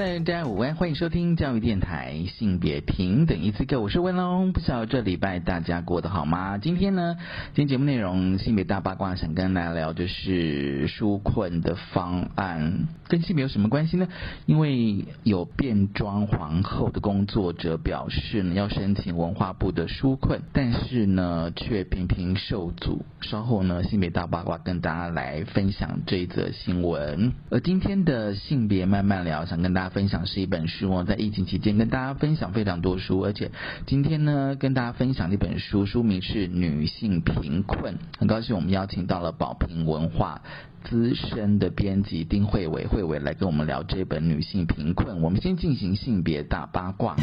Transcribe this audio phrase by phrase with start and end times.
[0.00, 4.52] Hello，大家午安，欢迎收听教育电台性别平等一次课，我是温龙。
[4.52, 6.56] 不知道这礼拜大家过得好吗？
[6.56, 7.16] 今天呢，
[7.52, 14.06] 今天节目内容性别大八卦，想跟大家聊就是纾困的方案，跟性别有什么关系呢？
[14.46, 23.04] 因为有变装皇后的工作者表示呢，要申请文化部的纾困，但是呢，却频频受阻。
[23.20, 27.32] 稍后呢，性别大八卦跟大家来分享这则新闻。
[27.50, 33.50] 而今天的性别慢慢聊，想跟大大分享是一本书哦，在疫情期间跟大家分享非常多书，而且
[33.86, 37.94] 今天呢跟大家分享这本书，书名是《女性贫困》。
[38.18, 40.42] 很高兴我们邀请到了宝瓶文化
[40.84, 45.16] 资深的编辑丁慧伟，慧伟来跟我们聊这本《女性贫困》。
[45.20, 47.16] 我们先进行性别大八卦。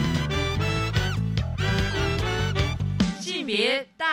[3.19, 4.05] 性别大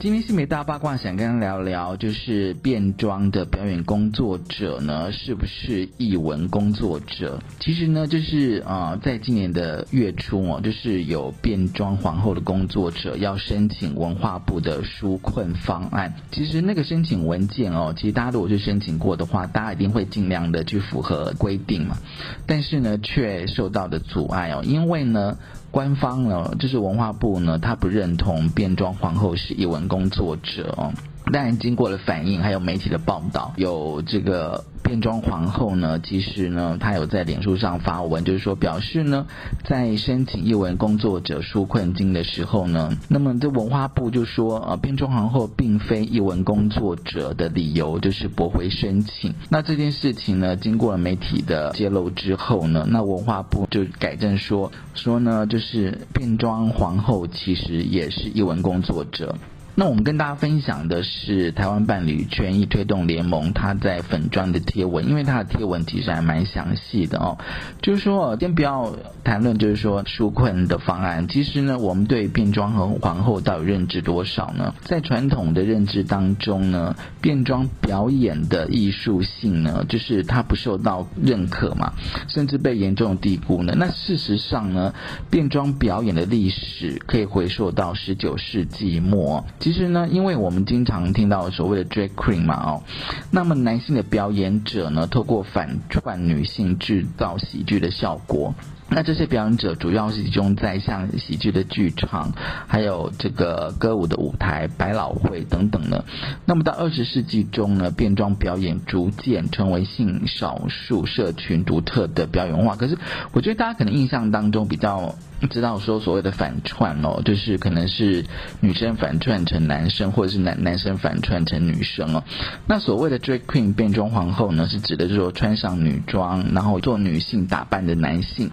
[0.00, 7.38] 今天性别大八卦想跟大家聊聊，就是变装的表演工作者呢，是不是艺文工作者？
[7.60, 16.14] 其实呢，就是啊，在今年的月初哦，就是有变装皇后的工作者要申请文化部的纾困方案。
[16.32, 21.98] 其实那个申请文件哦，其实大家如果是申请过的话，大家一定会尽量的去符合规定嘛。
[22.46, 25.36] 但是呢，却受到的阻碍哦，因为呢。
[25.70, 30.92] 官方呢，就是文化部呢，他不认同变装皇后是译文工作者。
[31.32, 34.64] 但，经过了反应，还有媒体的报道，有这个。
[34.82, 39.26] 变装皇后呢，其实呢，她有在脸书上发文，就是说表示呢，
[39.64, 49.32] 在申请译文工作者纾困金的时候呢，那么这文化部就说，呃，变装皇后并非译文工作者的理由就是驳回申请。
[49.48, 59.36] 那这件事情呢，经过了媒体的揭露之后呢，那文化部就改正说，说呢，就是变装皇后其实也是译文工作者。
[59.74, 67.38] 那我们跟大家分享的是台湾伴侣权益推动联盟他在粉砖的贴文，因为他的贴文其实还蛮详细的哦。
[67.80, 68.94] 就是说，先不要
[69.24, 74.74] 谈论就是说纾困的方案，其实呢，我们对变装和皇后到底认知多少呢？
[74.82, 81.92] 在传统的认知当中呢，变装表演的艺术性呢，就是它不受到认可嘛，
[82.28, 83.72] 甚至被严重低估呢。
[83.76, 84.92] 那事实上呢，
[85.30, 89.46] 变装表演的历史可以回溯到十九世纪末。
[89.60, 92.82] 其实呢，因为我们经常听到所谓的 drag queen 嘛，哦，
[93.30, 98.54] 那么男性的表演者呢，透过反串女性制造喜剧的效果。
[98.90, 102.32] 那这些表演者主要是集中在像喜剧的剧场，
[102.66, 106.04] 还有这个歌舞的舞台、百老汇等等呢。
[106.44, 112.76] 那么到二十世纪中呢，变装表演逐渐成为性少数社群独特的表演文化。
[112.76, 112.98] 可是，
[113.32, 115.14] 我觉得大家可能印象当中比较。
[115.48, 118.26] 知道说所谓的反串哦，就是可能是
[118.60, 122.22] 女生反串成男生，或者是男男生反串成女生哦。
[122.66, 128.50] 那所谓的 drag queen 变装皇后呢，是指的就是说穿上女装，然后做女性打扮的男性。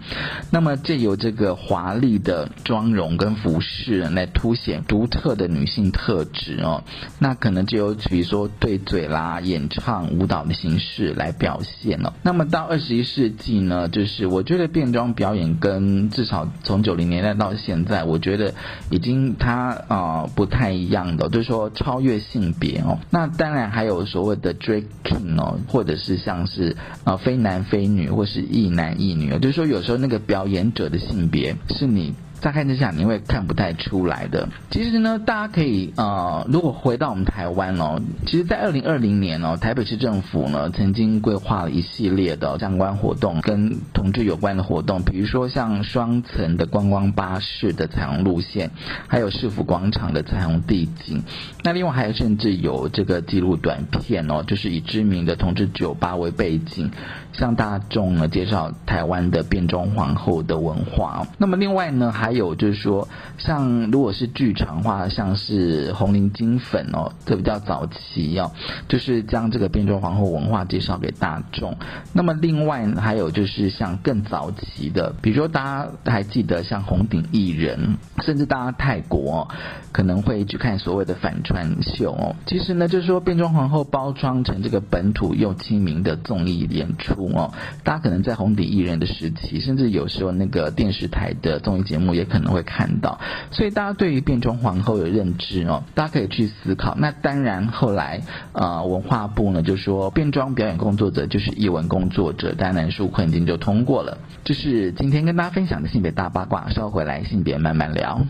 [0.51, 6.83] 那么借由这个华丽的妆容跟服饰来凸显独特的女性特质哦。
[7.19, 12.13] 那可能就有比如说对嘴啦、演唱、舞蹈的形式来表现哦。
[12.23, 18.53] 那么到二十一世纪呢，就是我觉得变装表演跟至少从九零年代到现在，我觉得
[18.89, 22.99] 已经它啊不太一样的，就是说超越性别哦。
[23.09, 32.13] 那当然还有所谓的 drag king 哦，或者是像是啊非男非女，或是一男一女，就是说有时候那个表演者的性别是你。
[32.39, 34.47] 乍看之下，你会看不太出来的。
[34.69, 48.69] 其实呢，大家可以呃，如果回到我们台湾哦，其实，在二零二零年哦，台北市政府呢曾经规划了一系列的相关活动，跟同志有关的活动，比如说像双层的观光巴士的彩虹路线，
[49.07, 51.24] 还有市府广场的彩虹地景。
[51.67, 56.89] 那另外还有甚至有这个记录短片哦，就是以知名的同志酒吧为背景，
[57.33, 61.27] 向大众呢介绍台湾的变装皇后的文化。
[61.37, 62.37] 那么另外呢还。
[62.37, 63.07] 有就是说，
[63.39, 68.51] 像如果是剧场话，像是红绫金粉哦，这比较早期哦，
[68.87, 71.75] 就是将这个变装皇后文化介绍给大众。
[72.13, 79.47] 那么另外还有就是像更早期的，比如说大家还记得像红顶艺人，甚至大家泰国哦、
[79.91, 82.36] 可能会去看所谓的反串串秀哦。
[82.45, 87.51] 其实呢，就是说变装皇后包装成这个本土又亲民的综艺演出哦，
[87.83, 93.19] 大家可能在红底艺人的时期，甚至有时候那个电视台的综艺节目也可能会看到，
[93.50, 96.95] 所以大家对于变装皇后有认知哦，大家可以去思考。
[96.95, 98.21] 那当然后来
[98.53, 104.19] 呃文化部呢就说变装表演工作者就是艺文工作者，单男数困境就通过了。
[104.44, 108.21] 这是今天跟大家分享的性别大八卦，稍后回来性别慢慢聊。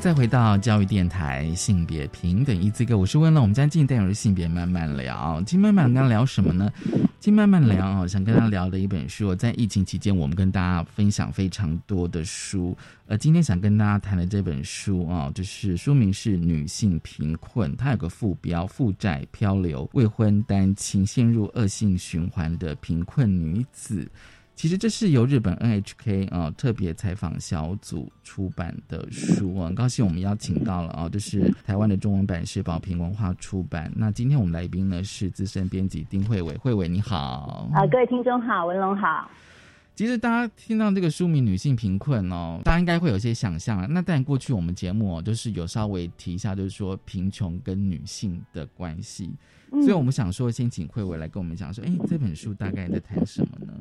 [0.00, 3.42] 再回到教育电台性别平等一字歌，我是问了。
[3.42, 5.36] 我们将进带入性别慢慢聊。
[5.44, 6.72] 今天慢慢跟聊什么呢？
[7.18, 12.74] 今慢慢聊啊，想跟大家聊的一本书，在疫情期间，我们跟大家分享非常多的书。
[13.08, 24.10] 呃，今天想跟大家谈的这本书啊，就是书名是《女性贫困》，它有个副标：负债、漂流、未婚单亲、陷入恶性循环的贫困女子。
[24.60, 33.90] 其实这是由日本 NHK 啊特别采访小组出版的书啊，很高兴我们邀请到了啊，这是台湾的中文版是宝瓶文化出版。
[33.96, 37.70] 那今天我们来宾呢是资深编辑丁慧伟，慧伟你好。
[37.72, 39.30] 啊，各位听众好，文龙好。
[39.96, 43.86] 其实大家听到这个书名“女性贫困”哦，大家应该会有些想象啊。
[43.88, 49.30] 那但过去我们节目哦，就是有稍微提一下，就是说贫穷跟女性的关系。
[49.70, 53.72] 所以我们想说，先请慧伟来跟我们讲说，哎，这本书大概在谈什么呢？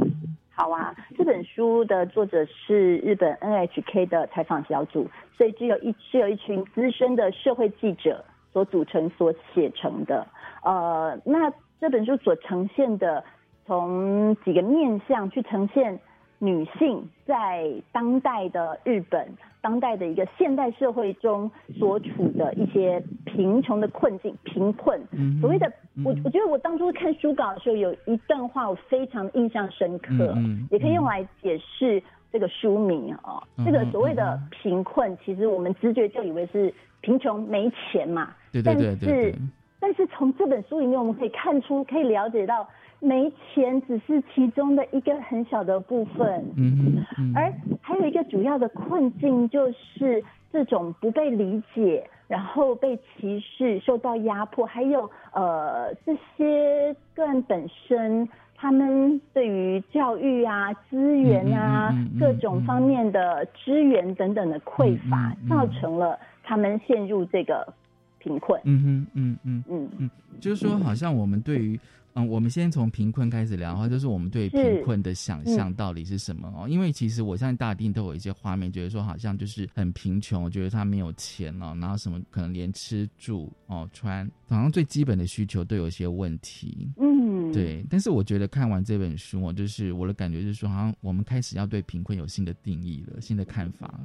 [0.59, 5.07] 好啊，这本书的作者是日本 NHK 的采访小组，
[5.37, 10.27] 所以只有一是有一群资深的社会记者所组成、所写成的。
[10.65, 13.23] 呃，那这本书所呈现的，
[13.65, 15.97] 从几个面向去呈现
[16.39, 19.27] 女性在当代的日本、
[19.61, 24.99] 当代的一个现代社会中所处的一些贫穷的困境、贫困。
[25.41, 25.71] 所谓的，
[26.03, 30.33] 我我觉得我当初看书稿的时候，有一段话我非常印象深刻，
[30.71, 32.01] 也可以用来解释
[32.31, 33.43] 这个书名哦。
[33.65, 38.33] 这个所谓的贫困，其实我们直觉就以为是贫穷没钱嘛。
[38.51, 39.35] 对对对对。
[39.81, 42.67] 但是从这本书里面，我们可以看出，可以了解到，
[42.99, 46.45] 没钱只是其中的一个很小的部分。
[46.57, 47.33] 嗯嗯。
[47.35, 67.73] 而还有一个主要的困境，就是这种不被理解，然后被歧视、受到压迫，还有呃这些个人本身，他们对于教育啊、资源啊各种方面的资源等等的匮乏，造成了他们陷入这个。
[68.19, 71.79] 贫困，嗯哼，嗯嗯嗯嗯，就是说，好像我们对于，
[72.13, 76.67] 嗯，我们先从贫困开始聊的话，就是我们对贫困的想象到底是什么哦？
[76.67, 87.85] 因为其实我相信大家都有一些画面，觉得说好像就是很贫穷，觉得他没有钱哦，然后什么可能连吃住哦穿，好像最基本的需求都有一些问题，嗯，对。
[87.89, 93.99] 但是我觉得看完这本书哦，就是我的感觉就是说，好像我们开始要对贫困有新的定义了，新的看法。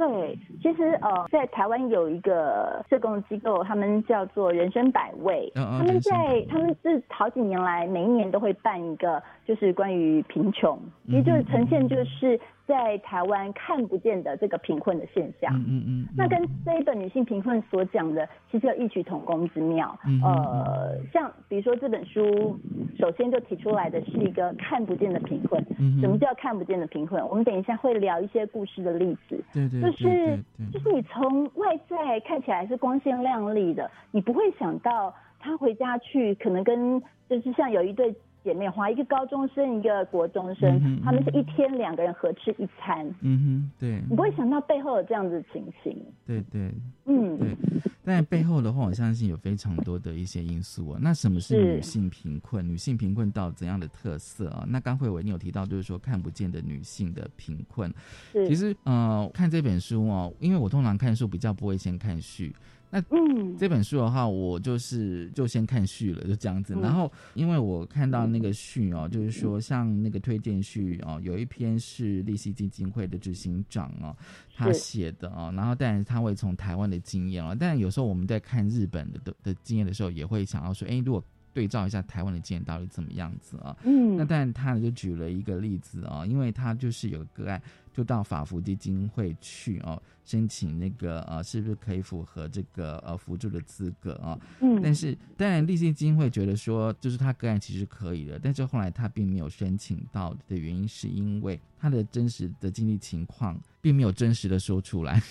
[0.00, 5.52] 对，其实呃，在台湾有一个社工机构，他们叫做人生百味。
[5.54, 15.52] 他们在他们是好几年来，每一年都会办一个，就是关于贫穷，也就是呈现就是在台湾看不见的这个贫困的现象。
[15.66, 16.06] 嗯嗯。
[16.16, 19.98] 那跟这一本女性贫困所讲的，其实有异曲同工之妙。
[20.22, 22.56] 呃，像比如说这本书，
[22.96, 25.60] 首先就提出来的是一个看不见的贫困。
[26.00, 27.20] 什么叫看不见的贫困？
[27.28, 29.42] 我们等一下会聊一些故事的例子。
[29.52, 29.80] 对对。
[29.80, 30.38] 就是
[30.72, 43.06] 就是你从外在看起来是光鲜亮丽的，你不会想到他回家去可能跟就是像有一对姐妹花，一个高中生，一个国中生，他们是一天两个人合吃一餐。
[43.20, 44.02] 嗯哼，对。
[44.08, 45.96] 你不会想到背后有这样子情形。
[46.26, 46.72] 对对，
[47.06, 47.56] 嗯，对。
[48.02, 50.98] 但背后的话，我相信有非常多的一些因素啊。
[51.00, 52.66] 那什么是是女性贫困？
[52.66, 54.64] 女性贫困到怎样的特色啊？
[54.66, 57.92] 那刚慧伟你有提到，就是说看不见的女性的贫困。
[58.32, 62.54] 其实呃，看这本书哦，因为我通常看书比较不会先看序。
[62.90, 66.74] 嗯，这本书的话，我就是就先看序了，就这样子。
[66.74, 74.16] 嗯然后，因为我看到那个序哦，就是说像那个推荐序哦，有一篇是利息基金会的执行长哦，
[74.56, 75.52] 他写的哦。
[75.54, 83.76] 然后，当然他会从台湾的经验哦，但有时候我们在看日本的的的经验的时候，也会想要说，哎，如果对照一下台湾的经验到底怎么样子啊？
[83.84, 87.60] 嗯那但他呢就举了一个例子啊、因为他就是有个案，
[87.92, 105.22] 就到法福基金会去哦，申请那个呃，是不是可以符合这个呃辅助的资格啊、嗯但是当然，立信基金会觉得说，就是他个案其实可以的，但是后来他并没有申请到的原因，是因为他的真实的经济情况并没有真实的说出来。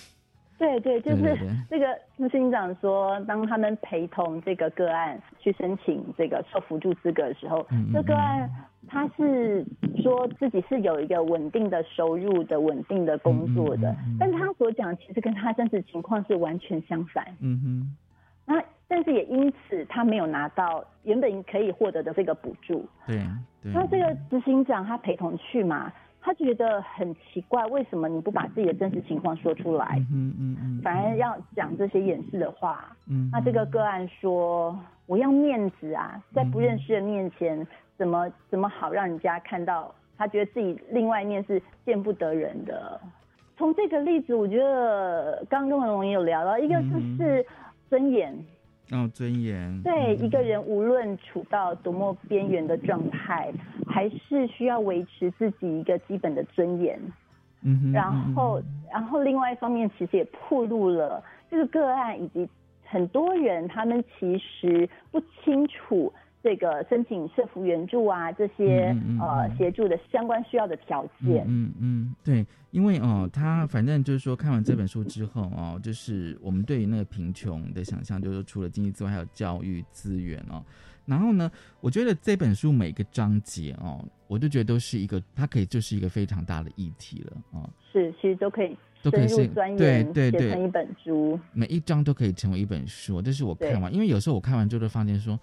[0.60, 1.34] 对对，就是
[1.70, 1.86] 那个
[2.18, 8.46] 执行长说，当他们陪同这个个案去申请这个受辅助资格的时候，嗯嗯这个案
[8.86, 9.64] 他是
[10.02, 17.24] 说自己是有一个稳定的收入的、稳定的工作的，但他所讲其实跟他真实情况是完全相反。
[17.40, 17.96] 嗯哼，
[18.44, 22.86] 那但是也因此他没有拿到原本可以获得的这个补助。
[23.06, 23.16] 对
[23.62, 23.72] 对。
[23.72, 25.90] 那这个执行长他陪同去嘛，
[26.20, 32.94] 他觉得很奇怪，为什么你不把自己的真实情况说出来嗯，嗯嗯，反而要讲这些掩饰的话？
[33.08, 43.00] 嗯，那这个个案说，我要面子啊，在不认识的面前，怎么怎么好让人家看到他觉得自己另外一面是见不得人的？
[43.56, 47.46] 从这个例子，我觉得刚刚跟文龙也有聊到，一个嗯就是
[47.88, 48.34] 尊严，
[48.92, 53.52] 哦尊严，对嗯一个人无论处到多么边缘的状态，
[53.86, 57.00] 还是需要维持自己一个基本的尊严。
[57.62, 62.48] 嗯哼，然嗯后，然后另外一方面，其实也暴露了这个个案以及
[62.84, 71.44] 很多人，他们其实不清楚这个申请社福援助啊这些呃协助的相关需要的条件。
[71.46, 80.64] 嗯嗯，对，因为哦，他反正就是说，看完这本书之后哦，就是我们对于那个贫穷的想象，就是说除了经济之外，还有教育资源哦。
[81.06, 91.40] 然后呢，我觉得这本书每个章节哦，我就觉得都是一个，它可以就是一个非常大的议题了哦，是，其实都可以都可以是深入钻对，对对写成一本书。
[91.52, 93.20] 每一章都可以成为一本书。
[93.20, 95.36] 这是我看完，因为有时候我看完之后就发现说，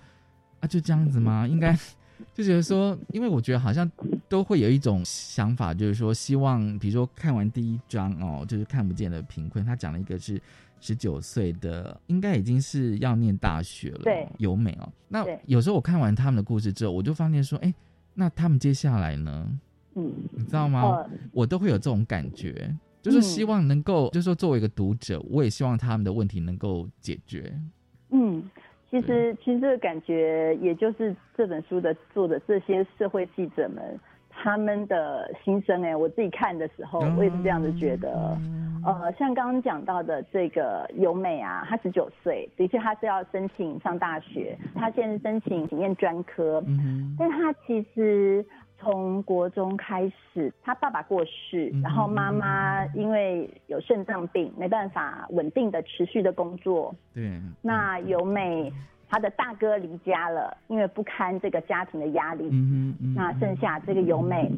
[0.59, 1.47] 啊，就这样子吗？
[1.47, 1.77] 应该
[2.33, 3.89] 就觉得说，因为我觉得好像
[4.27, 10.41] 都会有一种想法，就是说希望，比如说看完第一章哦，就是看不见的贫困，他讲了一个是
[10.79, 14.89] 十九岁的，应该已经是要念大学了，对由美哦。
[15.07, 17.73] 那有时候我看完他们的故事之后，我就发现说，哎，
[18.15, 19.59] 那他们接下来呢？
[19.95, 20.81] 嗯，你知道吗？
[20.81, 27.59] 呃，我都会有这种感觉，就是希望能够，就是说作为一个读者，我也希望他们的问题能够解决。
[28.09, 28.43] 嗯，
[28.89, 35.83] 其实其实这个感觉，也就是这本书的作者这些社会记者们他们的心声。
[35.83, 38.37] 哎，我自己看的时候，我也是这样子觉得。
[38.85, 48.45] 呃，像刚刚讲到的这个由美啊，她十九岁，的确她是要申请上大学，她现在申请念专科，嗯，但她其实
[48.79, 58.71] 从国中开始，他爸爸过世，嗯然后妈妈因为有肾脏病，没办法稳定的持续的工作，对，那由美
[59.09, 64.51] 他的大哥离家了，因为不堪这个家庭的压力，嗯哼，嗯那剩下这个由美，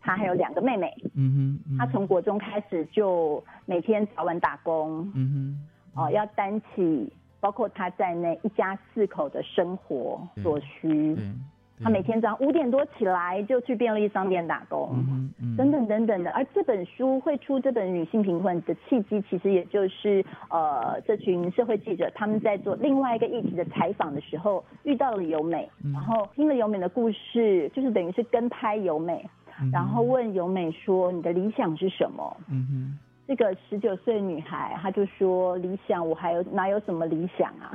[0.00, 11.40] 她还有两个妹妹，嗯哼，她从国中开始就每天早晚打工，嗯哦，要担起包括她在内一家四口的生活所需哼，。
[11.80, 14.90] 对，她每天早上五点多起来就去便利商店打工。
[14.92, 25.92] 嗯，嗯，等等等等的，而这本书会出这本女性贫困的契机，其实也就是呃，这群社会记者他们在做另外一个议题的采访的时候，遇到了由美，嗯。
[25.92, 29.24] 然后听了由美的故事，就是等于是跟拍由美，
[29.60, 37.72] 嗯然后问由美说：“你的理想是什么？”嗯哼，这个十九岁的女孩，她就说：“理想，我还有哪有什么理想啊？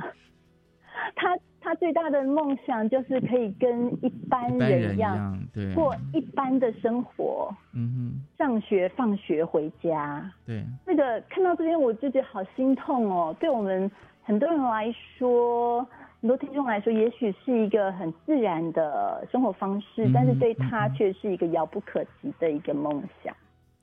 [1.14, 1.36] 她
[1.66, 10.30] 她最大的梦想就是可以跟一般人人一样对，过一般的生活，嗯上学、放学、回家。
[10.46, 13.34] 对，那个看到这边，我就觉得好心痛哦。
[13.40, 13.90] 对我们
[14.22, 15.84] 很多人来说，
[16.20, 23.34] 很多听众来说，也许是一个很自然的生活方式，嗯但是对他却是一个遥不可及的一个梦想。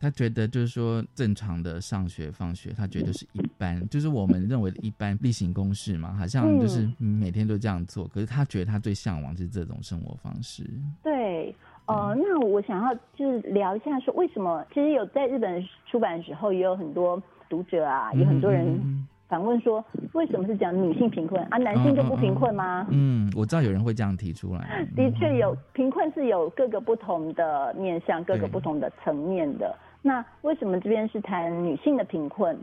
[0.03, 8.05] 他觉得就是说正常的上学放学，他觉得是一般，就是我们认为的一般例行公事嘛，好像就是嗯每天都这样做。
[8.09, 10.69] 可是他觉得他最向往是这种生活方式。
[11.01, 11.55] 对，
[11.85, 21.57] 呃，那我想要就是聊一下，说为什么其实有在日本出版的时候，也有很多读者啊，有很多人嗯反问说，为什么是讲女性贫困啊？
[21.57, 22.85] 男性就不贫困吗？
[22.91, 24.85] 嗯，我知道有人会这样提出来。
[24.97, 29.73] 的确有贫困是有各个不同的面向、各个不同的层面的。
[30.05, 32.55] 那为什么这边是谈女性的贫困？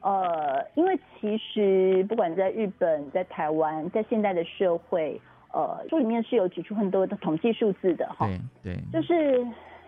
[0.00, 5.20] 呃，因为其实不管在日本、在台湾、在现代的社会，
[5.52, 8.26] 呃，书里面是有举出很多的统计数字的哈。
[8.62, 8.82] 对对。
[8.92, 9.44] 就是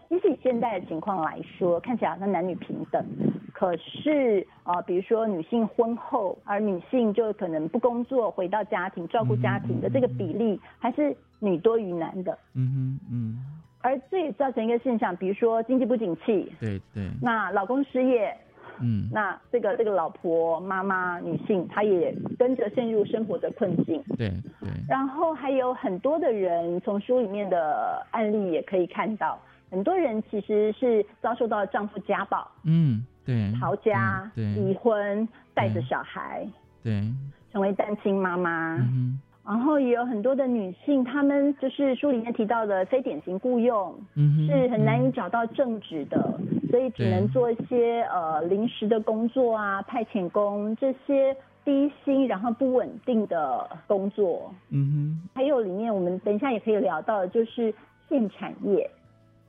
[0.09, 3.05] 即使以现代的情况来说，看起来好像男女平等，
[3.53, 12.37] 可是啊，比如说女性婚后，而女性就可能不工作，回到家庭照顾家庭的这个比例，还是女多于男的。
[12.55, 13.39] 嗯哼嗯。
[13.81, 16.53] 而这也造成一个现象，比如说经济不景气。
[16.61, 17.09] 对对。
[17.23, 18.37] 那老公失业。
[18.81, 24.01] 嗯，那这个这个老婆妈妈女性，她也跟着陷入生活的困境。
[24.17, 24.31] 对
[24.61, 24.71] 对。
[24.89, 29.37] 然后还有很多的人，从书里面的案例也可以看到，
[29.69, 32.49] 很多人其实是遭受到丈夫家暴。
[32.63, 33.53] 嗯，对。
[33.59, 36.47] 逃家、对离婚、带着小孩。
[36.85, 37.03] 对。
[37.51, 38.77] 成为单亲妈妈。
[38.77, 39.21] 嗯。
[39.49, 43.95] 然后也有很多的女性，她们就是书里面提到的非典型雇佣，
[44.47, 46.39] 是很难以找到正职的，
[46.71, 54.53] 所以只能做一些呃临时的工作啊、派遣工这些低薪然后不稳定的工作。
[54.69, 55.29] 嗯哼。
[55.35, 57.73] 还有里面我们等一下也可以聊到的就是
[58.07, 58.91] 性产业，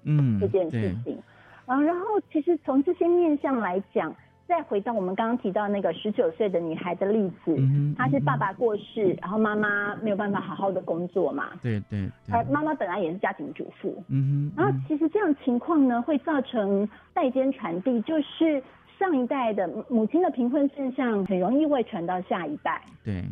[0.05, 1.21] 嗯，这件事情。
[1.65, 4.15] 啊，然后其实从这些面向来讲。
[4.49, 7.55] 再回到我们刚刚提到那个十九岁的女孩的例子，
[7.95, 11.51] 她是爸爸过世，然后妈妈没有办法好好的工作嘛？
[11.61, 12.09] 对对。
[12.31, 14.57] 而妈妈本来也是家庭主妇，嗯哼。
[14.57, 18.61] 然后其实这样情况呢，会造成代间传递，就是
[18.97, 22.81] 上一代的母亲的贫困现象很容易会传到下一代。
[23.05, 23.23] 对。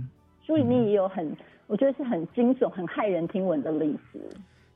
[0.45, 4.19] 书里面也有很，我觉得是很惊悚、很骇人听闻的例子。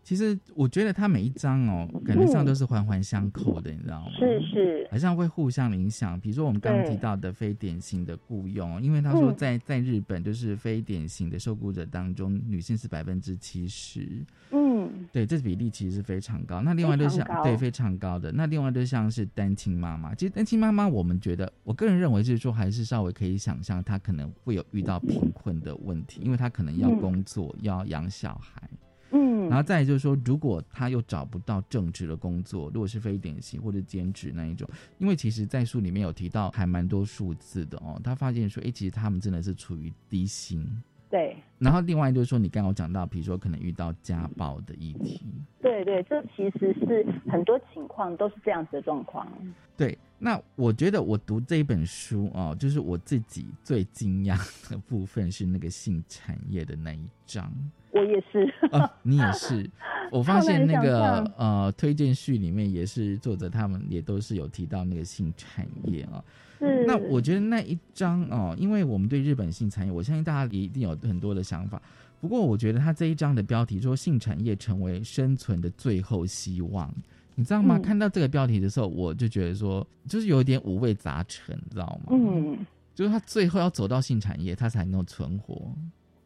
[0.03, 4.11] 其实我觉得他每一章哦，感觉上都是环环相扣的，你知道吗？
[4.17, 6.19] 是是，好像会互相影响。
[6.19, 14.25] 比如说我们刚刚提到的非典型的雇佣，因为他说在在日本就是非典型的受雇者当中，女性是百分之七十。
[14.51, 16.61] 嗯，对，这比例其实是非常高。
[16.61, 20.15] 那另外就像对非常高的，那另外就像是单亲妈妈。
[20.15, 28.67] 其实单亲妈妈，我们觉得，我个人认为就是说，还是稍微可以想象，她可能会有遇到贫困的问题，因为她可能要工作，要养小孩。
[29.11, 37.99] 嗯，然后再就是说，如果他又找不到正职的工作，如果是非典型或者兼职那一种，因为其实，在书里面有提到还蛮多数字的哦。
[38.03, 40.65] 他发现说，哎，其实他们真的是处于低薪。
[41.09, 41.35] 对。
[41.59, 45.21] 然后另外就是说，你刚刚讲到，比如说可能遇到家暴的议题。
[45.61, 49.27] 对对，这其实是很多情况都是这样子的状况。
[49.75, 54.37] 对，那我觉得我读这一本书哦，就是我自己最惊讶
[54.69, 57.51] 的部分是那个性产业的那一章。
[57.89, 58.53] 我也是，
[59.01, 59.67] 你也是。
[60.13, 66.23] 我发现那个呃推荐序里面也是作者他们也都是有提到那个性产业啊。
[66.59, 66.85] 是。
[66.85, 71.81] 那我觉得那一章哦，因为我们对日本性产业，我相信大家也一定有很多的想法。
[72.19, 76.93] 不过我觉得他这一章的标题说性产业成为生存的最后希望，
[77.41, 77.79] 你知道吗？
[77.79, 82.11] 看到这个标题的时候，我就觉得说就是有一点五味杂陈，你知道吗？
[82.11, 82.65] 嗯。
[82.93, 85.59] 就是他最后要走到性产业，他才能够存活。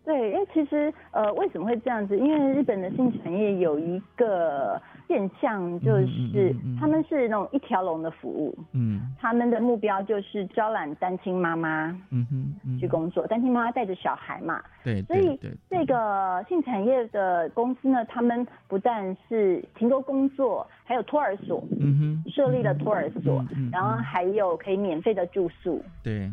[0.03, 2.17] 对，因为其实呃，为什么会这样子？
[2.17, 15.39] 因为日本的性产业有一个现象，就是他们是那种一条龙的服务，嗯，他们的目标就是招揽单亲妈妈，嗯哼，去工作，单亲妈妈带着小孩嘛，对，所以
[15.69, 26.31] 这个性产业的公司呢，他们不但是停工工作，还有托儿所，嗯哼，设立了托儿所，然后还有可以免费的住宿，对。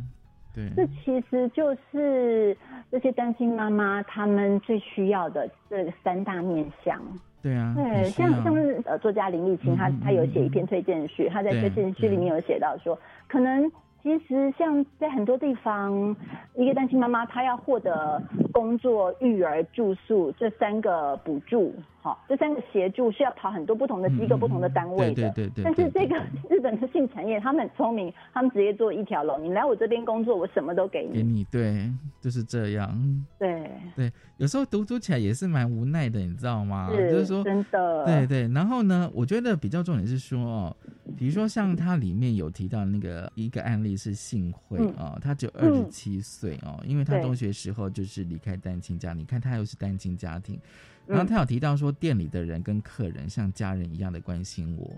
[0.54, 2.54] 对，这其实就是
[2.90, 7.00] 这些单亲妈妈他们最需要的这三大面向。
[7.42, 13.70] 对啊，对，像像呃作家林立清，他他有写一篇推荐序，他在推荐序里面有写到说，可能
[14.02, 16.16] 其实像在很多地方，
[16.54, 21.74] 一个单亲妈妈她要获得工作、育儿、住宿这三个补助。
[22.02, 25.30] 好，这三个协助是要跑很多不同的机构、不同的单位的。
[25.30, 26.16] 对对对但是这个
[26.50, 29.40] 日本的性产业，他们很聪明，他们直接做一条龙。
[29.40, 31.18] 你来我这边工作，我什么都给你。
[31.18, 31.88] 给你，对，
[32.20, 33.24] 就是这样。
[33.38, 36.90] 对对，有时候读读起来也是蛮无奈的，你知道吗？
[36.90, 38.04] 就是说，真的。
[38.04, 40.76] 对对，然后呢，我觉得比较重点是说哦，
[41.16, 50.58] 比如说像它里面有提到那个一个案例是幸会啊，他只有二十七岁哦，因为他中学时候就是离开单亲家，你看他又是单亲家庭。
[51.06, 54.88] 然后他有提到说，店里的人跟客人像家人一样的关心我。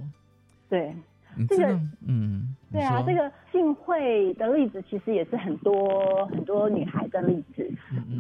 [0.69, 0.95] 对，
[1.49, 7.69] 这个嗯，对啊，这个幸会的例子其实也是很多很多女孩的例子。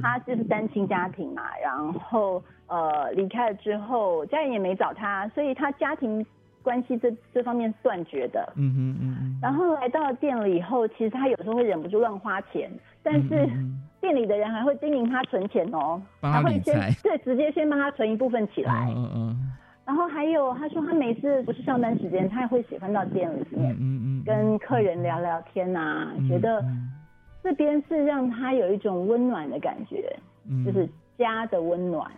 [0.02, 6.24] 她就是单亲家庭嘛，然后呃离开了之后，家人也没找她，所以她家庭
[6.64, 8.52] 关系这这方面断绝的。
[8.56, 9.38] 嗯哼嗯嗯。
[9.40, 12.68] 然后来到了店里以后，其实他有时候会忍不住乱花钱，
[13.02, 13.48] 但是
[14.00, 18.88] 店里的人还会叮咛他存钱哦，帮他还会先对直接先帮他存一部分起来。
[18.90, 19.52] 嗯嗯
[19.86, 26.90] 然后还有他说他每次不是上班时间，他也会喜欢到店里面嗯嗯嗯，跟客人聊聊天呐、嗯觉得嗯
[27.42, 30.16] 这边是让他有一种温暖的感觉，
[30.48, 32.10] 嗯就是家的温暖。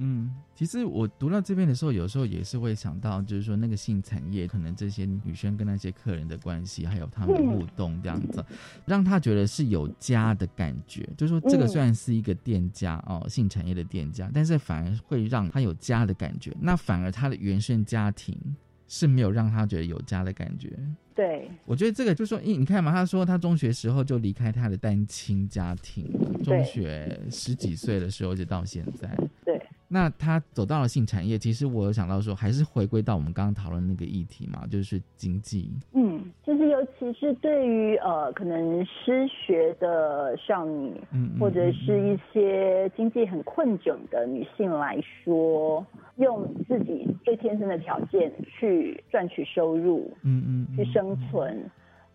[0.00, 8.44] 嗯，其实我读到这边的时候，有时候也是会想到，就是说那个性产业，可能这些女生跟那些客人的关系，还有他们的互动这样子，
[8.86, 11.08] 让他觉得是有家的感觉。
[11.16, 16.56] 就是说，这个嗯虽然是一个店家哦，性产业的店家，但是反而会让他有家的感觉。
[16.60, 18.38] 那反而他的原生家庭
[18.86, 20.78] 是没有让他觉得有家的感觉。
[21.12, 29.12] 对，我觉得这个就是说，因你看嘛，他说他中学时候就离开他的单亲家庭了，中学十几岁的时候就到现在。
[29.44, 29.57] 对，
[29.90, 35.72] 那他走到了性产业，其实我有想到说，还是回归到我们刚刚讨论那个议题嘛，就是经济。
[35.94, 45.84] 嗯，就是尤其是对于呃可能失学的少女，嗯，嗯或者是一些经济很困窘的女性来说，
[46.16, 51.64] 用自己最天生的条件去赚取收入，嗯嗯嗯去生存，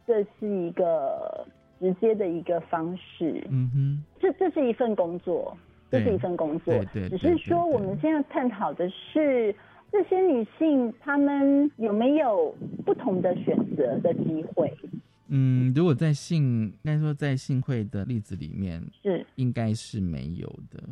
[0.06, 1.44] 这是一个
[1.80, 3.44] 直接的一个方式。
[3.50, 5.58] 嗯哼，这这是一份工作，
[6.00, 9.56] 这是一份工作对对，只是说我们现在探讨的是
[9.92, 14.76] 这些女性她们有没有不同的选择的机会？
[15.28, 20.84] 嗯，如果在性，应该说在性会的例子里面，是，应该是没有的。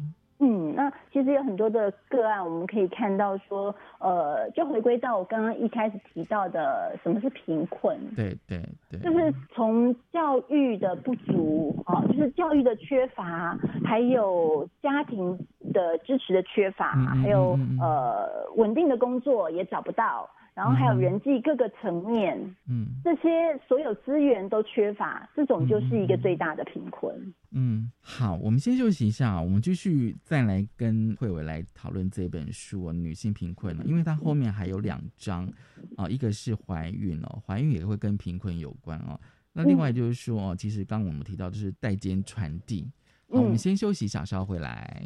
[0.43, 7.95] 嗯，那其实有很多的个案，我们可以看到说，呃，就回归到我刚刚一开始提到的，什么是贫困？
[8.15, 15.38] 对对对，就是从教育的不足啊，就是教育的缺乏，还有家庭
[15.71, 16.88] 的支持的缺乏，
[17.21, 22.38] 还有呃稳定的工作也找不到，然后还有嗯人际各个层面，
[22.68, 27.16] 嗯这些所有资源都缺乏，这种就是一个最大的贫困。
[27.52, 35.52] 嗯，好，我们先休息一下啊，我们继续再来跟慧伟来讨论这本书哦，《女性贫困》呢，因为它后面还有两章
[35.96, 39.20] 啊，一个是怀孕哦，怀孕也会跟贫困有关哦。
[39.54, 42.90] 那另外就是说哦，其实刚刚我们提到就是代间传递。
[43.30, 45.06] 好，我们嗯先休息一下，稍后回来。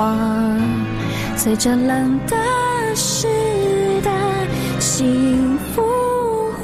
[0.00, 0.16] 话，
[1.36, 2.34] 随着冷的
[2.94, 3.28] 时
[4.02, 4.10] 代
[4.78, 5.82] 幸福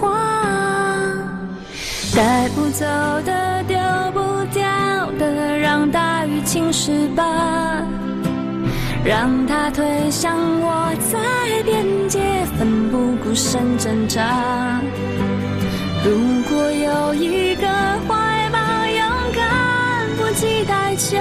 [0.01, 0.11] 化，
[2.17, 2.87] 带不走
[3.27, 3.77] 的，丢
[4.15, 4.21] 不
[4.55, 4.65] 掉
[5.19, 7.23] 的，让大雨侵蚀吧。
[9.05, 12.19] 让它推向我，在边界
[12.59, 14.81] 奋不顾身挣扎。
[16.03, 16.11] 如
[16.49, 17.69] 果有一个
[18.09, 21.21] 怀抱，勇敢不计代价，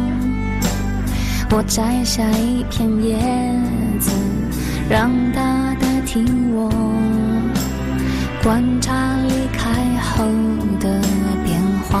[1.53, 3.17] 我摘下一片叶
[3.99, 4.09] 子，
[4.89, 6.71] 让它代替我，
[8.41, 10.23] 观察离开后
[10.79, 11.01] 的
[11.43, 11.99] 变化。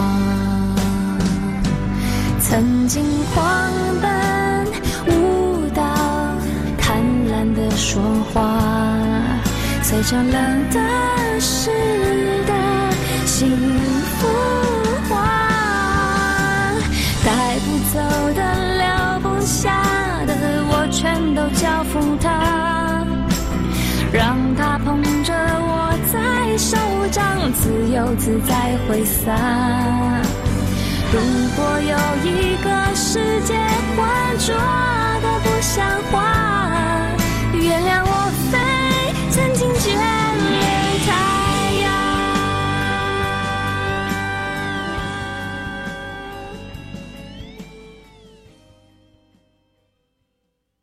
[2.39, 3.69] 曾经狂
[4.01, 4.65] 奔
[5.07, 5.83] 舞蹈，
[6.77, 8.01] 贪婪的说
[8.33, 8.57] 话，
[9.83, 10.79] 随着冷的
[11.41, 11.69] 时
[12.47, 12.89] 代
[13.25, 13.49] 幸
[14.17, 14.27] 福
[15.09, 15.13] 化，
[17.25, 17.99] 带不走
[18.33, 18.41] 的，
[27.49, 29.31] 自由自在挥洒。
[31.11, 31.19] 如
[31.55, 33.55] 果有一个世界
[33.95, 34.53] 浑浊
[35.21, 36.15] 的不像话，
[37.53, 38.13] 原谅我
[38.49, 38.57] 非
[39.31, 39.99] 曾经眷恋
[41.05, 41.09] 太
[41.81, 41.85] 阳。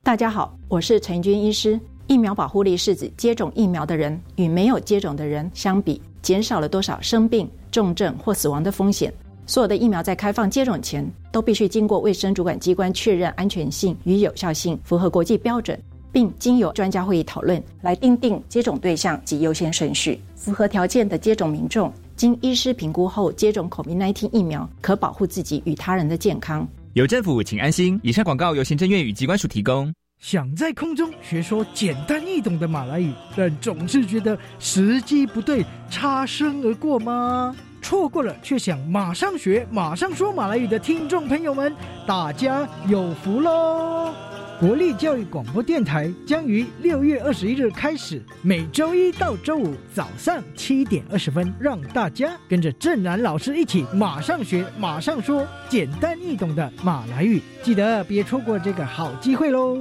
[0.03, 1.81] 大家好，我是陈军医师。
[2.07, 9.13] 疫苗保护力是指接种疫苗的人与没有接种的人相比，减少了多少生病、重症或死亡的风险。
[9.47, 15.81] 所有的疫苗在开放接种前，都必须经过卫生主管机关确认安全性与有效性，符合国际标准，
[16.13, 20.21] 并经由专家会议讨论来定定接种对象及优先顺序。
[20.35, 26.69] 符合条件的接种民众，经医师评估后接种 COVID-19 疫苗，可保护自己与他人的健康。
[26.93, 27.99] 有政府，请安心。
[28.03, 29.91] 以上广告由行政院与机关署提供。
[30.21, 37.55] 想在空中学说简单易懂的马来语，但总是觉得时机不对，擦身而过吗？
[37.81, 41.73] 错过了却想马上学、马上说马来语的听众朋友们，
[42.07, 44.13] 大家有福喽！
[44.61, 59.79] 国立教育广播电台将于六月二十一日开始，每周一到周五早上七点二十分，让大家跟着郑然老师一起马上学、马上说简单易懂的马来语，记得别错过这个好机会喽！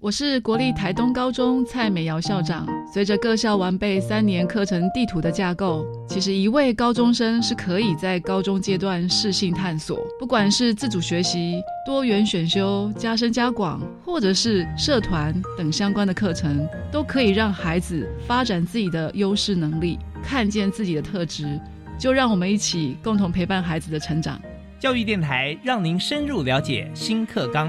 [0.00, 2.64] 我是国立台东高中蔡美瑶校长。
[2.86, 21.60] 随着各校完备三年课程地图的架构，其实一位高中生是可以在高中阶段适性探索，不管是自主学习、多元选修、加深加广，或者是社团等相关的课程，都可以让孩子发展自己的优势能力，看见自己的特质。
[21.98, 24.40] 就让我们一起共同陪伴孩子的成长。
[24.78, 27.68] 教育电台让您深入了解新课纲。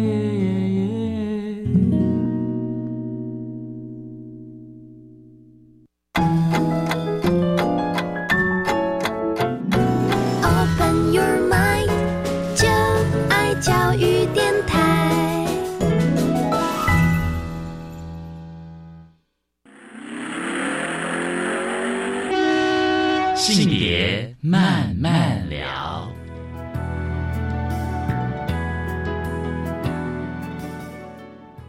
[24.51, 26.11] 慢慢聊。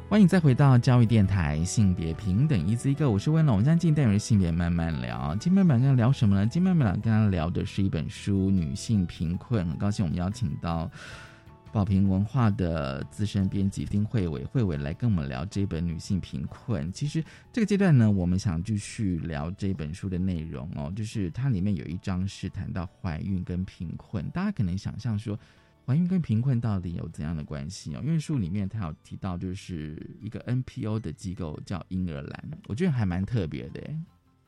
[0.09, 3.55] 欢迎再回到教育电台性别平等一字一个我是温龙。
[3.55, 5.33] 我们现在进单元性别慢慢聊。
[5.37, 6.45] 今天晚上聊什么呢？
[6.45, 9.64] 今天晚上跟他聊的是一本书《女性贫困》。
[9.68, 10.90] 很高兴我们邀请到
[11.72, 16.87] 宝瓶文化的资深编辑丁慧伟，慧伟来跟我们聊这本《女性贫困》。
[16.92, 25.38] 其实这个阶段呢，我们想继续聊这本书的内容哦，就是它里面有一章是谈到怀孕跟贫困，大家可能想象说。
[25.85, 28.00] 怀孕跟贫困到底有怎样的关系哦？
[28.04, 33.80] 因为书里面他有提到，就是一个 NPO 的机构叫婴儿蓝，我觉得还蛮特别的。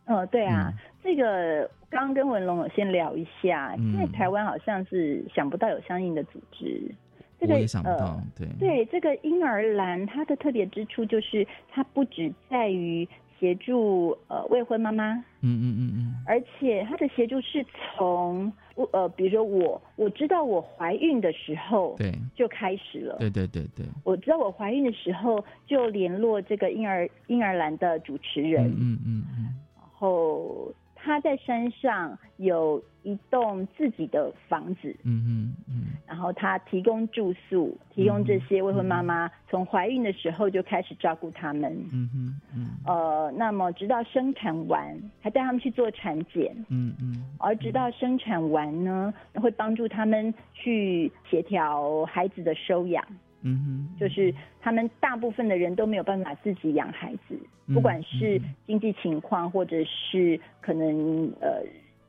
[0.05, 6.95] 呃，对啊，这个刚刚跟文龙有先聊一下，嗯在台湾好像是想不到有相应的组织。
[7.39, 8.49] 这个我也想不到呃，对。
[8.59, 13.07] 对，这个婴儿蓝它的特别之处就是它不只在于
[13.39, 17.65] 协助呃未婚妈妈，嗯嗯嗯嗯，而且它的协助是
[17.97, 18.51] 从
[18.93, 23.17] 呃，比如说我我知道我怀孕的时候，对，就开始了。
[23.19, 30.73] 对对对对，我知道我怀孕的时候就联络这个婴儿婴儿蓝的主持人，嗯嗯嗯嗯，然后
[31.05, 35.75] 他在山上有一栋自己的房子，嗯嗯嗯，
[36.07, 42.71] 然后他提供住宿，提供这些未婚妈妈从怀孕的时候就开始照顾他们，嗯哼嗯。
[42.87, 47.23] 呃，那么直到生产完，还带他们去做产检，嗯嗯。
[47.39, 53.05] 而直到生产完呢，会帮助他们去协调孩子的收养。
[53.45, 61.63] 嗯哼，就是他们大部分的人都没有办法自己养孩子，嗯不管是经济情况或者是可能呃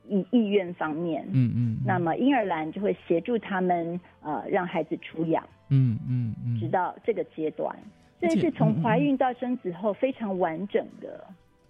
[0.08, 7.76] 意意愿方面，嗯嗯，那么婴儿栏就会协助他们呃让孩子出养，嗯嗯嗯，直到这个阶段，
[8.18, 11.26] 这是从怀孕到生子后非常完整的。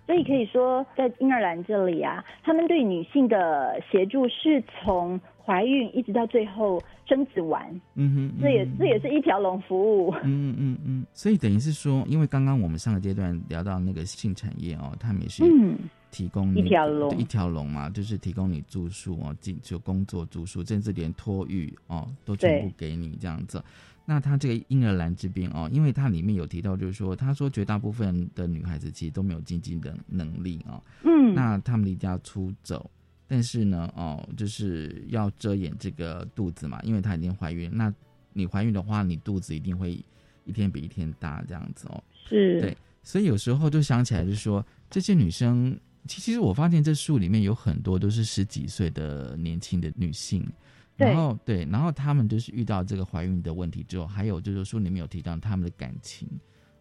[0.06, 10.12] 所以可以说，在婴儿栏这里啊，他们对女性的协助是从怀孕一直到最后生子完，嗯哼，这也嗯这也是一条龙服务。
[10.24, 15.78] 嗯嗯嗯，所以等于是说，因为刚刚我们上个阶段聊到那个性产业哦，他们也是嗯。
[16.08, 17.14] 提供一条龙。
[17.18, 23.62] 一条龙嘛，就是提供你住宿哦，进就工作住宿，甚至连托育哦都全部给你这样子。
[24.06, 32.88] 那他这个婴儿栏这边哦，因为它里面有提到，就是说，他说绝大部分的女孩子其实都没有经济的能力哦，嗯，那他们离家出走，
[33.26, 37.70] 但是呢，哦，就是要遮掩这个肚子嘛，因为她已经怀孕。
[37.72, 37.92] 那
[38.32, 40.04] 你怀孕的话，你肚子一定会
[40.44, 42.02] 一天比一天大这样子哦。
[42.28, 50.46] 是，对，所以有时候就想起来，就是说这些女生，其其实我发现这书里面有很多都是十几岁的年轻的女性。
[50.96, 56.26] 然后对，然后她们就是遇到这个怀孕的问题之后，还有就是书里面有提到她们的感情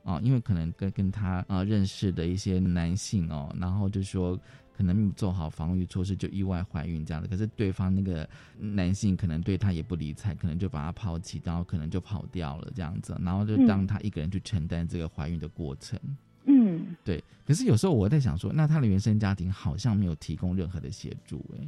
[0.05, 4.39] 啊，因为可能跟跟他啊认识的一些男性哦，然后就说
[4.75, 8.27] 可能没有做好防御措施就意外怀孕这样的，可是对方那个
[8.59, 15.99] 男性可能对她也不理睬，可能就把她抛弃，然后可能就跑掉了这样子，然后就让她一个人去承担这个怀孕的过程。
[16.45, 17.23] 嗯，对。
[17.47, 21.65] 可是有时候我在想说，那她的原生家庭好像没有提供任何的协助，哎。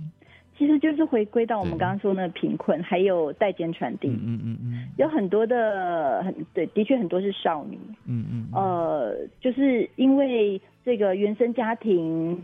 [0.57, 4.07] 其实就是回归到我们刚刚说那个贫困，还有代间传递。
[4.07, 7.77] 嗯嗯嗯，有很多的很对，的确很多是少女。
[8.05, 8.47] 嗯嗯。
[8.53, 12.43] 呃，就是因为这个原生家庭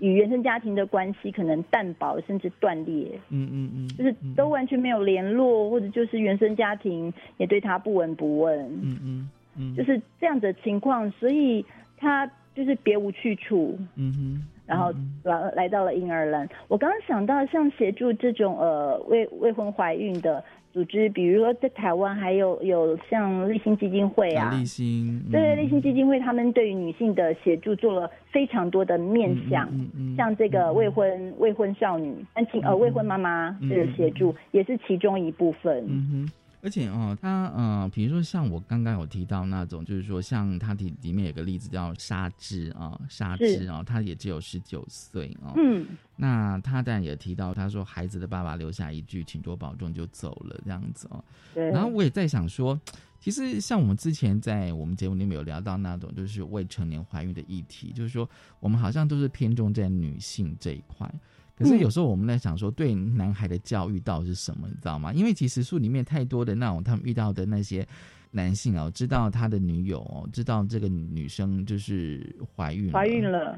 [0.00, 3.18] 与原生家庭的关系可能淡薄甚至断裂。
[3.28, 3.88] 嗯嗯嗯。
[3.96, 8.58] 就是都完全没有联络，或者就是原生家庭也对他不闻不问。
[8.82, 9.76] 嗯嗯嗯。
[9.76, 11.64] 就是这样的情况，所以
[11.96, 13.78] 他就是别无去处。
[13.96, 14.48] 嗯哼。
[14.66, 16.48] 然后来来到了婴儿栏。
[16.68, 29.68] 我刚刚想到，像协助这种呃未未婚怀孕的组织，比如说在台湾还有有像立新基金会啊，立新对立新基金会，他们对于女性的协助做了非常多的面向，
[30.16, 35.84] 像这个未婚未婚少女、单亲呃未婚妈妈的协助，也是其中一部分。
[35.88, 36.32] 嗯哼。
[36.64, 45.52] 而且哦，他呃，比如说像我刚刚有提到那种，就是说像他里里面有个例子叫沙之啊，沙之啊，他也只有十九岁哦。
[45.56, 45.86] 嗯。
[46.16, 51.22] 那他当然也提到，他说孩子的爸爸留下一句“请多保重”就走了这样子哦。
[51.52, 51.70] 对。
[51.70, 52.80] 然后我也在想说，
[53.20, 58.26] 其实像我们之前在我们节目里面有聊到那种，就是未成年怀孕的议题，就是说
[58.58, 61.12] 我们好像都是偏重在女性这一块。
[61.56, 64.66] 可是有时候我们在想说，对男孩的教育到底是什么？
[64.66, 65.12] 你知道吗？
[65.12, 67.86] 因为其实书里面太多的那种他们遇到的那些
[68.32, 73.56] 男性哦，知道他的女友哦，知道这个女生就是怀孕怀孕了，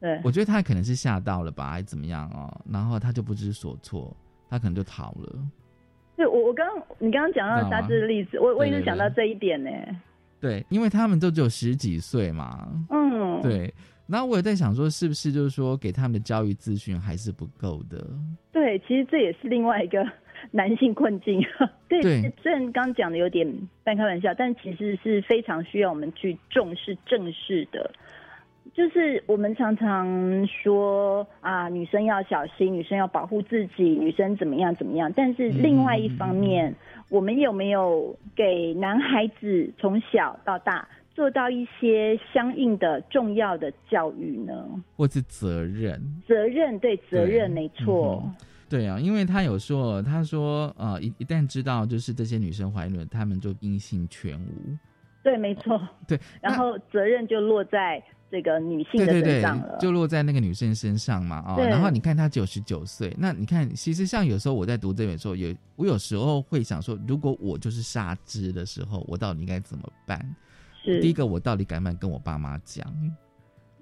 [0.00, 2.50] 对，我觉得他可能是吓到了吧，还是怎么样哦？
[2.70, 4.16] 然后他就不知所措，
[4.48, 5.38] 他可能就逃了。
[6.16, 6.66] 对，我我刚
[6.98, 9.70] 你刚刚讲到沙子的例子，我我也是想到这一点呢。
[10.40, 13.72] 对，因为他们都只有十几岁嘛，嗯，对。
[14.10, 18.04] 那我也在想说，是不是就是说给他们的教育资讯还是不够的？
[18.50, 20.04] 对，其实这也是另外一个
[20.50, 21.40] 男性困境。
[21.88, 22.02] 对，
[22.42, 23.46] 虽然刚讲的有点
[23.84, 27.90] 半开玩笑，但其实是非常需要我们去重视正视的。
[28.72, 30.06] 就是我们常常
[30.46, 35.12] 说啊，女生要小心，女生要保护自己，女生怎么样怎么样。
[35.16, 36.74] 但是另外一方面，
[37.08, 40.86] 我们有没有给男孩子从小到大？
[41.20, 44.54] 做到一些相应的重要的教育呢，
[44.96, 46.00] 或是责任？
[46.26, 48.24] 责任对责任没错，
[48.70, 54.74] 对啊，因为他有说，他说呃，一一旦知道就是这些女生怀孕了，他们就音信全无。
[55.22, 55.78] 对，没错，
[56.08, 61.58] 对，然后责任就落在这个女性的身上了，就落在那个女生身上嘛啊。
[61.58, 70.18] 然后你看她九十九岁，那你看，其实像有时候我在读这本书，有我有时候会想说，如果我就是杀之的时候，我到底应该怎么办？
[70.84, 72.86] 第一个，我到底敢不敢跟我爸妈讲？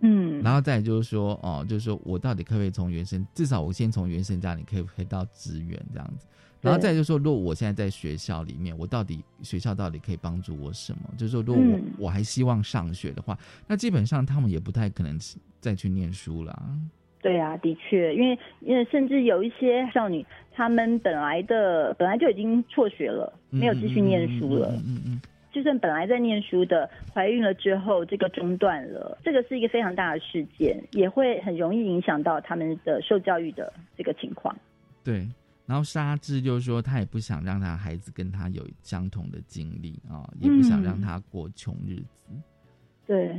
[0.01, 6.27] 嗯，然后再就是说，哦，就是说我到底可不可以从原生，至少我先从原生家里可以可以到资源这样子。
[6.61, 11.01] 然后再就是说，如果我现在在学校里面，我到底学校到底可以帮助我什么？
[11.17, 15.19] 就是说，如果我我还希望上学的话，那基本上他们也不太可能
[15.61, 16.79] 再去念书了。
[17.21, 24.73] 对啊，的确，因为因为甚至有一些少女，她们本来的本来就已经辍学了，没有继续念书了。
[24.87, 25.21] 嗯嗯。
[25.53, 34.55] 就算本来在念书的，怀孕了之后这个中断了，这个是一个非常大的事件，也会很容易影响到他们的受教育的这个情况。
[35.03, 35.27] 对，
[35.67, 42.31] 然后沙智就是说，他也不想让他孩子跟他有相同的经历啊，也不想让他过穷日子。
[43.07, 43.35] 对，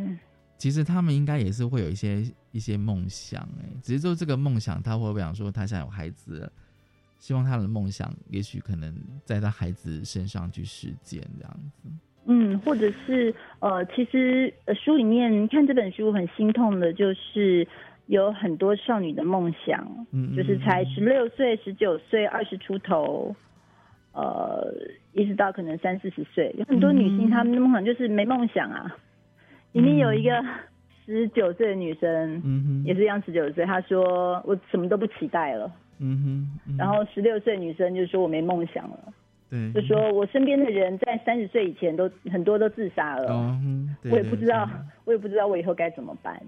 [0.58, 6.52] 其实他们应该也是会有一些一些梦想，哎，只是说这个梦想，他会不会想说他想有孩子？
[7.19, 8.91] 希望他的梦想，也许可能
[9.23, 11.89] 在他孩子身上去实践这样子。
[12.25, 17.67] 嗯，或者是呃，其实书里面看这本书很心痛的，就是
[18.06, 23.35] 有很多少女的梦想，嗯，就是才十六岁、十九岁、二十出头，
[24.13, 24.73] 呃，
[25.13, 28.96] 一直到可能三四十岁，有很多女性她们的梦想就是没梦想啊。
[29.71, 30.44] 里面有一个
[31.06, 35.71] 十九岁的女生，嗯哼，也是一样十九岁，她说我什么都不期待了。
[36.00, 39.13] 嗯哼，嗯然后十六岁女生就说我没梦想了，
[39.50, 44.69] 对，就说我身边的人在三十岁以前都很多都自杀了，哦，嗯对我也不知道，
[45.06, 46.41] 我也不知道我以后该怎么办。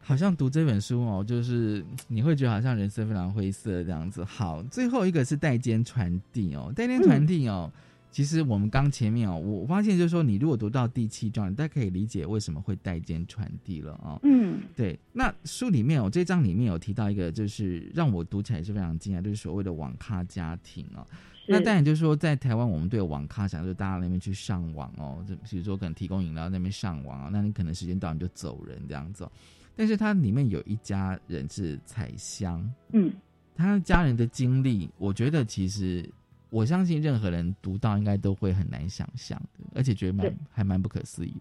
[0.00, 4.24] 好像读这本书哦，就是你会觉得好像人生非常灰色这样子。
[4.24, 7.70] 好，最后一个是代间传递哦，代间传递哦。
[8.10, 14.18] 其实我们刚前面哦，我发现就是说，你如果读到第七章，你大家可以理解为什么会代间传递了哦。
[14.22, 14.98] 嗯，对。
[15.12, 21.06] 那书里面哦，这章里面有提到一个，就是让我读起来是非常惊讶，就是所谓的网咖家庭哦。
[21.46, 29.32] 那当然就是说，在台湾我们对网咖想就是大家那边去上网哦，就比如说可能提供饮料那边上网啊，那你可能时间到你就走人这样子、哦。
[29.74, 33.12] 但是它里面有一家人是彩香，嗯，
[33.54, 36.08] 他家人的经历，我觉得其实
[36.50, 41.40] 我相信任何人读到应该都会很难想象的，而且觉得蛮还蛮不可思议的。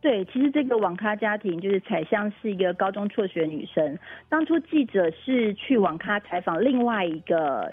[0.00, 3.96] 对，其实这个网咖家庭就是彩香是一个高中辍学女生。
[4.28, 7.72] 当初记者是去网咖采访另外一个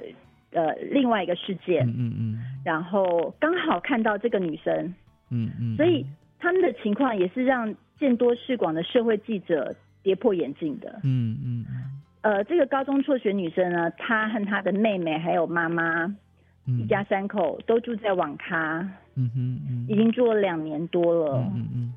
[0.51, 4.93] 呃另外一个事件，嗯嗯嗯然后刚好看到这个女生，
[5.31, 6.05] 嗯嗯，所以
[6.37, 10.99] 他们的情况也是让见多识广的社会记者跌破眼镜的。
[11.03, 11.65] 嗯嗯
[12.21, 16.17] 呃，这个高中辍学女生呢，她和她的妹妹还有妈妈，嗯
[16.77, 18.79] 一家三口都住在网咖，
[19.15, 21.37] 嗯哼嗯已经住了两年多了。
[21.55, 21.93] 嗯嗯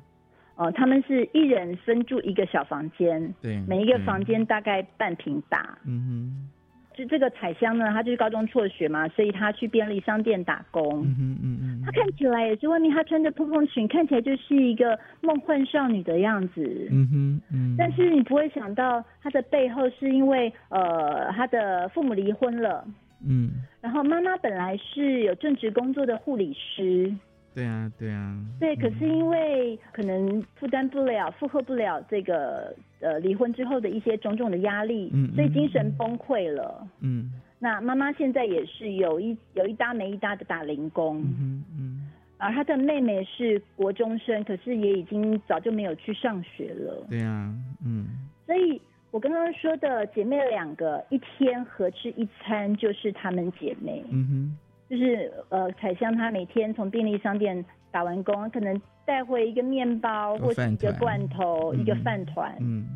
[0.55, 5.77] 呃，他们是一人分住一个小房间，对每一个房间大概半平大。
[5.83, 6.49] 嗯哼
[6.95, 11.01] 就这个彩香呢，她就是高中辍学嘛，所以她去便利商店打工。
[11.01, 16.87] 嗯哼嗯嗯她看起来也是外面她穿着蓬蓬裙，看起来就是一个梦幻少女的样子。
[16.91, 22.85] 嗯哼嗯，但是你不会想到，她的背后是因为呃，她的父母离婚了，
[23.27, 23.53] 嗯，
[23.83, 27.13] 然后妈妈本来是有正职工作的护理师，
[27.53, 36.87] 对啊对啊，对，可是因为可能负担不了、负荷不了这个呃离婚之后的一些种种的压力，嗯嗯所以精神崩溃了。
[37.01, 37.29] 嗯
[37.59, 47.05] 那妈妈现在也是有一有一搭没一搭的打零工，嗯嗯而她的妹妹是国中生，可是也已经早就没有去上学了。
[47.09, 47.53] 对啊
[47.85, 48.05] 嗯
[48.45, 48.81] 所以
[49.13, 54.03] 我刚刚说的姐妹两个一天合吃一餐，就是她们姐妹。
[54.09, 54.57] 嗯哼
[54.89, 62.87] 就是呃，彩香她每天从便利商店打完工，可能带回一个面包或者一个罐头、嗯一个饭团，嗯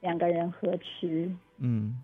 [0.00, 1.28] 两个人合吃。
[1.58, 2.00] 嗯。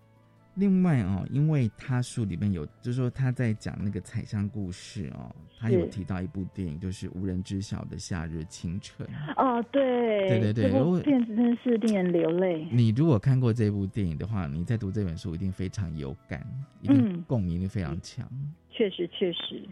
[0.55, 9.07] 另外哦，因为他书里面有，就是说他在讲那个彩香故事哦，他有提到一部电影，就是无人知晓的夏日清晨。
[9.37, 12.67] 哦，对，对对对这部如果片子真的是令人流泪。
[12.69, 16.45] 你如果看过这部电影的话，你在读这本书一定非常有感，
[16.81, 18.29] 一定嗯共鸣力非常强。
[18.69, 19.63] 确实，确实，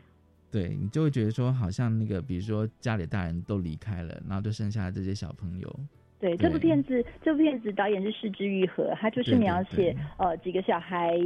[0.50, 5.80] 对你就会觉得说，好像那个，比如说家里大人都离开了，然后就剩下这些小朋友。
[6.20, 11.18] 对这部片子，这部片子导演是失之愈合，他就是描写呃几个小孩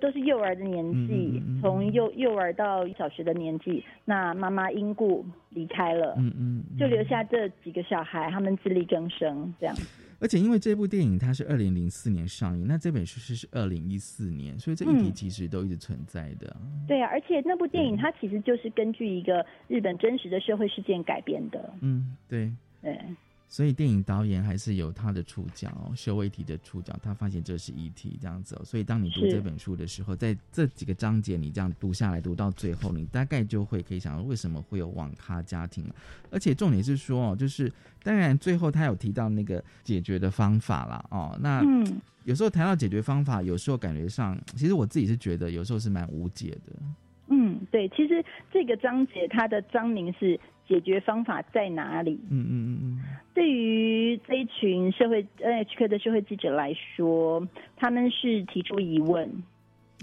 [0.00, 9.74] 都是幼儿的年纪，嗯嗯嗯嗯从幼幼儿到小学的年纪，那妈妈因故离开了，嗯嗯，就留下这几个小孩，他们自力更生这样。
[10.20, 16.56] 而且因为这部电影它是二零零四年上映，那这本书是是二零一四年，所以这议题嗯其实都一直存在的。
[16.86, 21.74] 对啊，而且那部电影它其实就是根据一个日本真实的社会事件改编的。
[21.80, 22.52] 嗯，对。
[22.80, 22.96] 对，
[23.48, 35.94] 所以电影导演还是有他的触角、哦，修为题的触角，他发现这是议题这样子、哦，所以当你读这本书的时候，在这几个章节你这样读下来，读到最后，你大概就会可以想到为什么会有网咖家庭了。
[36.30, 37.72] 而且重点是说哦，就是
[38.02, 46.72] 当然最后他有提到那个解决的方法啦，哦，那嗯，有时候谈到解决方法，有时候感觉上，其实我自己是觉得有时候是蛮无解的。
[47.30, 50.38] 嗯，对，其实这个章节它的章名是
[50.68, 52.20] 解决方法在哪里？
[52.30, 52.98] 嗯嗯嗯嗯，
[53.32, 59.26] 对于这一群社会 NHK 的社会记者来说，他们是提出疑问，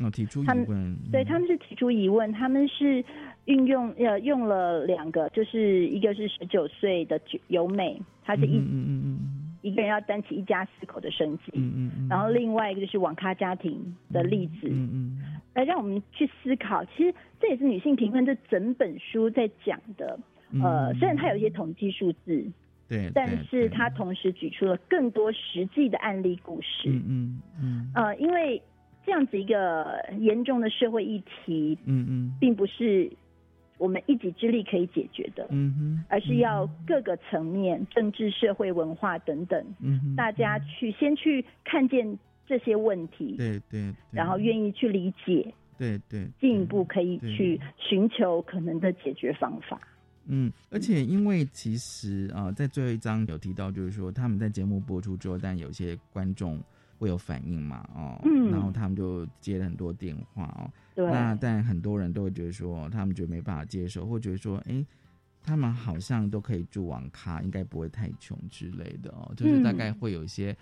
[0.01, 3.05] 哦，提出疑他们问，对，他们是提出疑问，他们是
[3.45, 9.19] 运用呃用了两个，就是一个是十九岁的由美，她是一、嗯嗯嗯
[9.61, 15.21] 一个人要担起一家四口的生计，嗯嗯嗯，然后另外一个就是网咖家庭的例子，嗯嗯
[15.53, 20.19] 来让我们去思考，其实这也是女性贫困这整本书在讲的。
[20.55, 20.61] 嗯。
[20.63, 22.51] 呃，虽然它有一些统计数字，
[22.87, 26.89] 对，但是它同时举出了更多实际的案例故事。
[26.89, 27.91] 嗯嗯嗯。
[27.93, 28.61] 呃，因为
[29.05, 32.33] 这样子一个严重的社会议题，嗯嗯。
[32.39, 33.11] 并不是
[33.77, 43.93] 我们一己之力可以解决的，嗯哼，而是要各个层面，政治、社会、文化等等，嗯哼，大家去先去看见这些问题，对对，对。
[44.11, 49.77] 然后愿意去理解，对对，进一步可以去寻求可能的解决方法。
[50.27, 56.61] 嗯，而且因为其实啊、在最后一章有提到，就是说他们在节目播出之后，但有些观众
[56.97, 58.51] 会有反应嘛，哦，嗯。
[58.51, 61.05] 然后他们就接了很多电话哦，对。
[61.11, 64.85] 那但很多人都会觉得说，他们觉得没办法接受，或觉得说，哎，
[65.43, 70.55] 他们好像都可以住网咖，应该不会太穷之类的哦，就是大嗯概会有一些、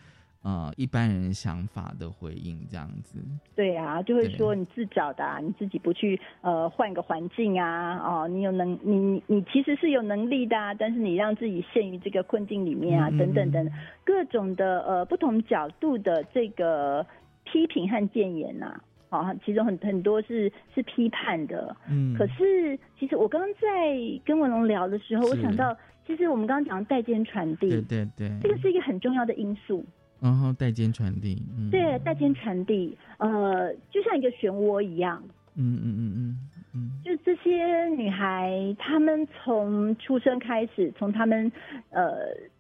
[0.43, 3.17] 呃一般人想法的回应这样子。
[3.55, 13.71] 对啊，就会对说你自找的、啊，你自己不去呃换个环境啊，哦，你有能你你你其实是有能力的、啊，但是你让自己陷于这个困境里面啊，嗯嗯等等等，
[14.03, 17.05] 各种的呃不同角度的这个
[17.45, 25.75] 批评和谏言呐、啊，啊，其中很很多是是批判的，嗯可是其实我刚刚在跟文龙聊的时候，我想到，
[26.05, 29.85] 其实我们刚刚讲的代间传递，对对对，这个是一个很重要的因素。
[30.23, 35.21] 然后代间传递，嗯，对，代间传递，呃，就像一个漩涡一样，
[35.55, 36.39] 嗯嗯嗯嗯
[36.73, 41.51] 嗯，就这些女孩，她们从出生开始，从她们
[41.89, 42.13] 呃，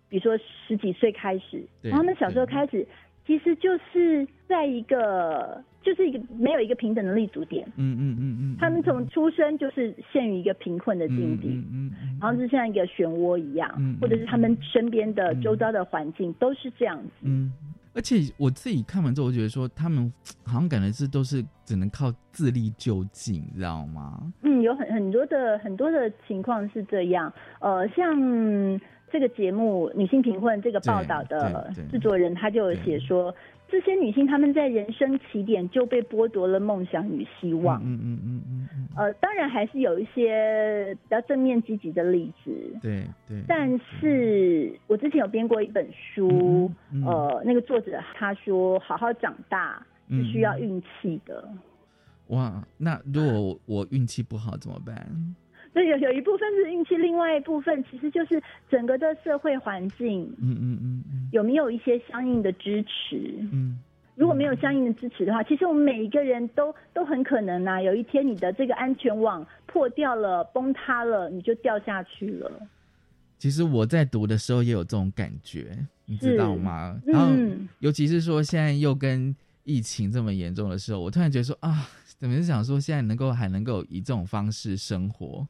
[0.09, 2.85] 比如说十几岁开始，对从她们小时候开始，
[3.25, 7.65] 其实就是在一个，就是一个没有一个平等的立足点。
[7.75, 17.09] 嗯嗯嗯嗯，他们从出生就是陷于一个贫困的境地，嗯嗯然后就像一个漩涡一样，嗯或者是他们身边的周遭的环境都是这样子。
[17.21, 17.51] 嗯，
[17.93, 20.11] 而且我自己看完之后，我觉得说他们
[20.45, 24.19] 好像感觉是都是只能靠自力救济，你知道吗？
[24.41, 28.79] 嗯，有很很多的很多的情况是这样，呃，像
[29.11, 33.33] 这个节目《女性贫困》这个报道的制作人，他就有写说，
[33.73, 37.81] 这些女性她们在人生起点就被剥夺了梦想与希望。
[37.83, 42.51] 嗯嗯嗯嗯嗯，呃，当然还是有一些比较正面积极的例子，
[42.83, 51.49] 对对，但是我之前有编过一本书，嗯嗯呃，那个作者他说，好好长大是嗯需要运气的。
[52.27, 55.35] 哇，那如果我我运气不好怎么办？
[55.73, 63.17] 对，有有一部分是运气，另外一部分其实就是整个的社会环境嗯嗯嗯嗯有没有一些相应的支持。
[63.51, 63.79] 嗯，
[64.15, 72.51] 如果没有相应的支持的话，其实我们每一个人都都很可能啊，有一天你的这个安全网破掉了、崩塌了，你就掉下去了。
[73.39, 76.95] 其实我在读的时候也有这种感觉，你知道吗？
[77.03, 85.47] 然后嗯尤其是说现在又跟疫情这么严重的时候，我突然觉得说啊，怎么是想说现在能够还能够以这种方式生活？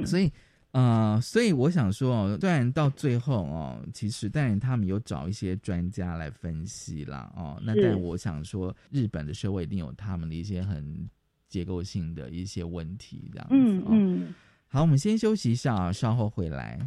[0.00, 0.30] 嗯，所以，
[0.72, 11.08] 呃，所以我想说哦，虽然到最后哦，其实当然他们有找一些专家来分析啦，哦，那但我想说，日本的社会一定有他们的一些很
[11.48, 13.86] 结构性的一些问题，这样子、嗯哦。
[13.90, 14.34] 嗯，
[14.68, 16.78] 好，我们先休息一下啊，稍后回来。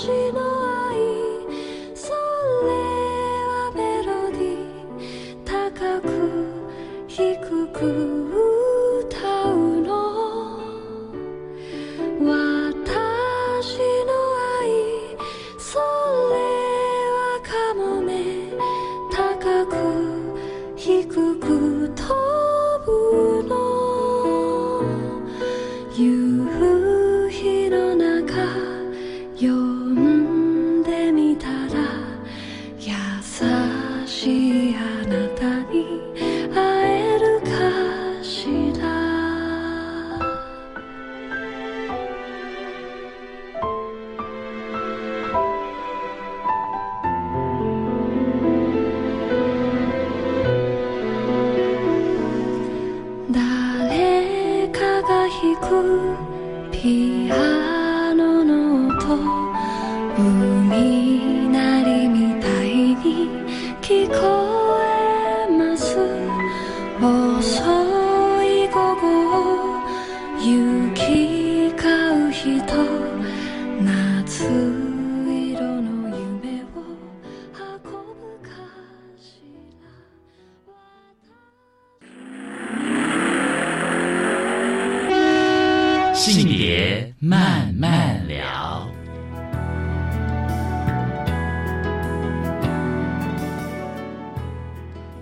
[0.00, 0.49] 私の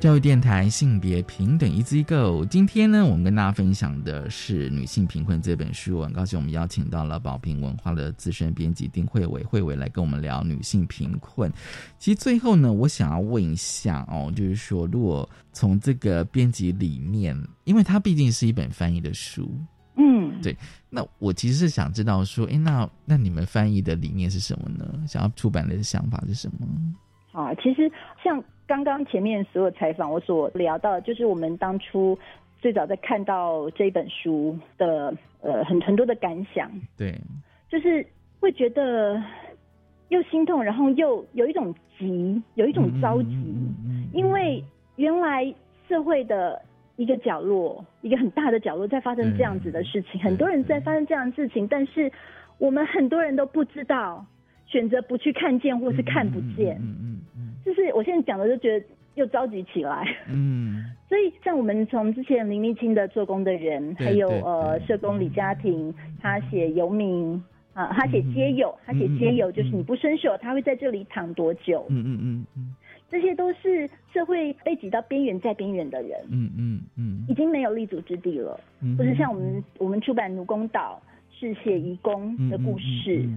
[0.08, 6.02] 教育电台性别平等 Easy Go，今天呢，我们跟大家分享的是《女性贫困》这本书。
[6.02, 11.52] 很高兴我们邀请到了宝平文化的资深编辑丁慧伟，慧伟来跟我们聊女性贫困。
[11.98, 19.54] 其实最后呢，我想要问一下哦，就是说，如果从这个编辑理念，因为它毕竟是一本翻译的书，
[19.98, 20.56] 嗯，对，
[20.88, 25.06] 那我其实是想知道说，哎，那那你们翻译的理念是什么呢？
[25.06, 26.66] 想要出版的想法是什么？
[27.32, 27.90] 啊，其实
[28.22, 28.42] 像。
[28.68, 32.18] 刚刚前面所有采访，我所聊到，就是我们当初
[32.60, 35.10] 最早在看到这本书的
[35.40, 37.18] 呃很很多的感想，对，
[37.70, 38.06] 就是
[38.38, 39.18] 会觉得
[40.10, 43.38] 又心痛，然后又有一种急，有一种着急，
[44.12, 44.62] 因为
[44.96, 45.50] 原来
[45.88, 46.60] 社会的
[46.96, 52.12] 一个角落，一个很大的角落在发生这样子的事情，很多人在发生这样的事情，但是
[52.58, 54.26] 我们很多人都不知道，
[54.68, 57.54] 选择不去看见或是看不见，嗯嗯嗯。
[57.64, 60.06] 就是我现在讲的，就觉得又着急起来。
[60.28, 67.42] 嗯， 所以像我们从之前林立清的做工的人，还有呃社工李家庭，他写游民
[67.72, 71.86] 啊，他写街友，他写街友就是你不伸手，他会在这里躺多久？
[71.88, 72.74] 嗯嗯嗯嗯，
[73.10, 76.10] 这些都是社会被挤到边缘再边缘的人。
[76.30, 78.58] 嗯嗯嗯，已经没有立足之地了。
[78.96, 81.00] 或者像我们我们出版《奴工岛》，
[81.38, 83.28] 是写移工的故事。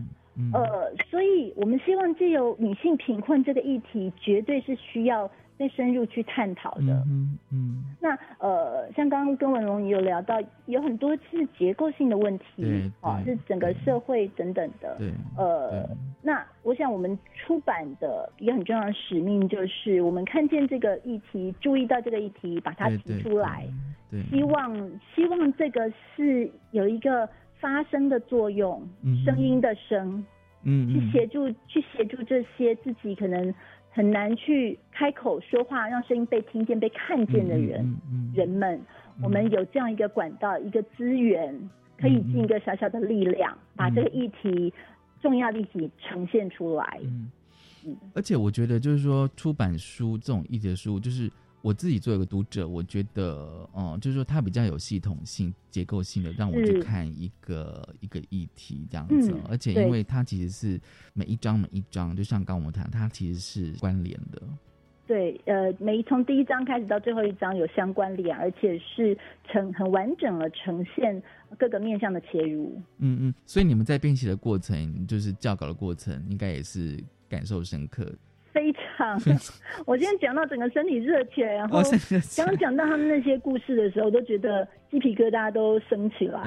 [0.54, 7.04] 呃，所以我们希望借由女性贫困这个议题，绝对是需要再深入去探讨的。
[7.08, 7.84] 嗯嗯。
[8.00, 14.96] 那呃，像刚刚跟文龙也有聊到，有很多是结构性的问题，啊，是整个社会等等的。
[14.98, 15.12] 对。
[15.38, 15.88] 呃，
[16.22, 23.68] 那我想我们出版的一个很重要的使命，就是我们看见这个议题，注意到这个议题，把它提出来。
[24.10, 24.22] 对。
[24.30, 27.30] 希望希望这个是有一个。
[27.62, 28.82] 发声的作用，
[29.24, 30.26] 声音的声，
[30.64, 33.54] 嗯，去协助去协助这些自己可能
[33.92, 37.96] 很难去开口说话，让声音被听见、被看见的人，
[38.34, 38.82] 人们，
[39.22, 41.56] 我们有这样一个管道、一个资源，
[42.00, 44.74] 可以尽一个小小的力量，把这个议题
[45.22, 47.00] 重要议题呈现出来。
[47.86, 51.32] 嗯，而且我觉得就是说，出版书这种议题的书，就是。
[51.62, 59.34] 我自己作为一个读者，我觉得，嗯，就是说它比较有系统性、结构性的，让我去看一个一个议题这样子。
[59.48, 60.82] 而且，因为它其实是
[61.14, 64.42] 每一章每一章，就像刚我们谈，它其实是关联的。
[65.08, 69.18] 对，呃，每从第一章开始到最后一章有相关联，而且是
[69.52, 71.22] 呈很完整的呈现
[71.58, 72.82] 各个面向的切入。
[73.00, 78.10] 嗯嗯，所以你们在编辑的过程，就是教稿的过程，应该也是感受深刻。
[78.54, 78.72] 非
[79.02, 79.20] 常，
[79.86, 81.82] 我今天讲到整个身体热起来，然后
[82.38, 86.42] 刚讲到他们那些故事的时候，都觉得鸡皮疙瘩都升起来。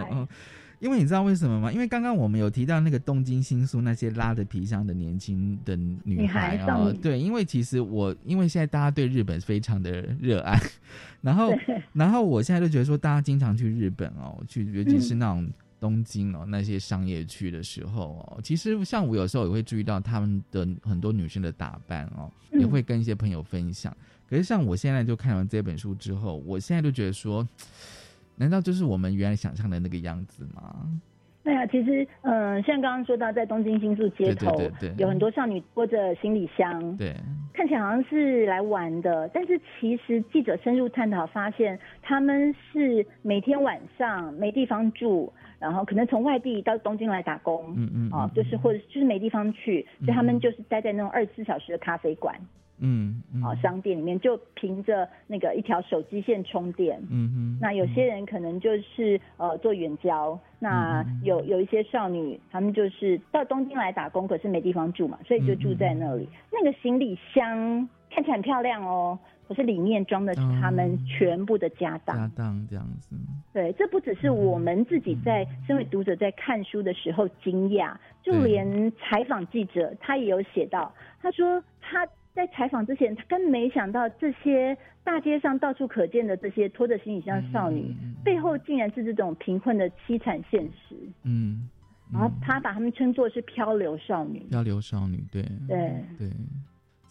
[0.81, 1.73] 因为你知道为什么吗？
[1.73, 5.75] 因为刚刚我们有提到那个东京新宿那些拉着皮箱的年轻的
[6.05, 10.59] 女孩啊，对，因为其实我因为现在大家对日本非常的热爱，
[11.23, 11.55] 然后
[11.95, 15.49] 然后我现在就觉得说，大家经常去日本哦，去尤其是那种。
[15.85, 23.95] 东京哦，那些商业区的时候哦，其实像我有时候也会注意到他们的很多女生的打扮哦，也会跟一些朋友分享。
[24.27, 27.47] 可是像我现在就看完这本书之后，我现在就觉得说，
[28.37, 30.89] 难道就是我们原来想象的那个样子吗？
[31.43, 34.59] 对啊，其实嗯，像刚刚说到，在东京新宿街头，
[34.97, 37.15] 有很多少女拖着行李箱，对，
[37.53, 45.31] 看起来好像是来玩的，但是其实记者深入探讨发现，他们是每天晚上没地方住。
[45.65, 52.39] 然后可能从外地到东京来打工，嗯嗯，啊，就是或者就是没地方去，所以他们就是待在那种二十四小时的咖啡馆，
[52.81, 66.29] 嗯，啊，商店里面就凭着那个一条手机线充电，嗯嗯，那有些人可能就是呃做远郊，那有有一些少女，他们就是到东京来打工，可是没地方住嘛，所以就住在那里。
[66.53, 69.19] 那个行李箱看起来很漂亮哦。
[69.47, 73.17] 可是里面装的是他们全部的家当，家当这样子。
[73.53, 90.97] 对，这不只是我们自己在身为读者在看书的时候惊讶，就连采访记者他也有写到，他说他在采访之前，他根本没想到这些大街上到处可见的这些拖着行李箱少女，背后竟然是这种贫困的凄惨现实。
[91.23, 91.69] 嗯，
[92.13, 94.41] 然后他把他们称作是漂流少女。
[94.51, 96.31] 漂流少女，对，对，对。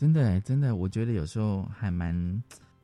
[0.03, 2.43] 真的，真的，我觉得有时候还蛮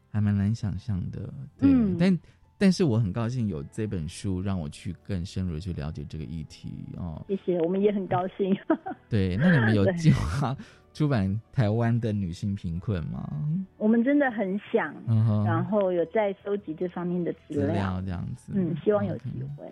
[0.09, 1.33] 还蛮难想象的。
[1.59, 2.19] 嗯，但
[2.57, 7.21] 但是我很高兴有这本书，让我去更深入的去了解这个议题哦。
[7.27, 8.57] 谢谢，我们也很高兴。
[9.09, 10.55] 对，那你们有计划
[10.93, 13.29] 出版台湾的女性贫困吗？
[13.75, 14.95] 我们真的很想，
[15.43, 18.53] 然后有在收集这方面的资料，这样子。
[18.55, 19.69] 嗯，希望有机会。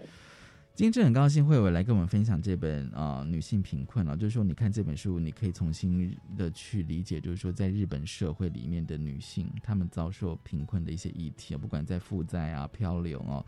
[0.78, 13.44] 今天真很高兴慧伟来跟我们分享这本啊女性贫困啊就是说你看这本书你可以重新的去理解就是说在日本社会里面的女性她们遭受贫困的一些议题啊不管在负债啊漂流啊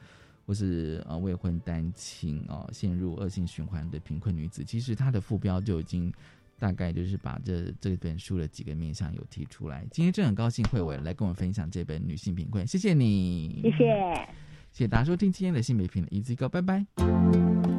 [0.47, 6.11] 或是呃未婚单亲啊陷入恶性循环的贫困女子其实她的副标就已经
[6.57, 9.85] 大概就是把这这本书的几个面向有提出来。
[9.91, 13.61] 今天真很高兴慧伟来跟我们分享这本女性贫困谢谢你。
[13.61, 14.48] 谢谢。
[14.71, 17.78] 谢谢大家收听今天的新美评论，一字一个，拜拜。